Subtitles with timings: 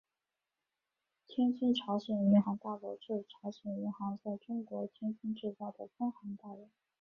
[1.27, 6.71] 天津朝鲜银行大楼是朝鲜银行在中国天津建造的分行大楼。